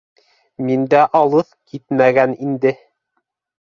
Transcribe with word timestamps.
Мин 0.69 0.87
дә 0.95 1.03
алыҫ 1.21 1.53
китмәгән 1.59 2.37
инде. 2.49 2.77